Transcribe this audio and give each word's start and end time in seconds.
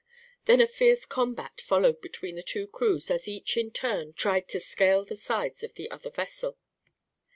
Then 0.45 0.59
a 0.61 0.65
fierce 0.65 1.05
combat 1.05 1.61
followed 1.61 2.01
between 2.01 2.35
the 2.35 2.41
two 2.41 2.65
crews 2.65 3.11
as 3.11 3.27
each 3.27 3.55
in 3.55 3.69
turn 3.69 4.13
tried 4.13 4.47
to 4.49 4.59
scale 4.59 5.05
the 5.05 5.13
sides 5.15 5.61
of 5.61 5.75
the 5.75 5.91
other 5.91 6.09
vessel. 6.09 6.57